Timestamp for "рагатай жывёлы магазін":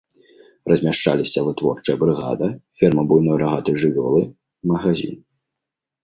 3.41-5.13